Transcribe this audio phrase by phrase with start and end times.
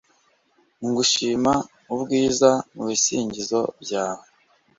[0.87, 1.53] Ngushima
[1.93, 4.25] ubwiza mubisingizo byawe